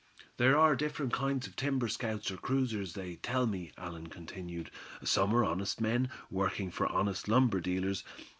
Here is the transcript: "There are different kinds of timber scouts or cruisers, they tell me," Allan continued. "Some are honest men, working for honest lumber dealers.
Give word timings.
"There 0.37 0.57
are 0.57 0.75
different 0.75 1.13
kinds 1.13 1.45
of 1.45 1.55
timber 1.55 1.87
scouts 1.87 2.31
or 2.31 2.37
cruisers, 2.37 2.93
they 2.93 3.17
tell 3.17 3.45
me," 3.45 3.71
Allan 3.77 4.07
continued. 4.07 4.71
"Some 5.03 5.31
are 5.35 5.45
honest 5.45 5.79
men, 5.79 6.09
working 6.31 6.71
for 6.71 6.87
honest 6.87 7.27
lumber 7.27 7.59
dealers. 7.61 8.03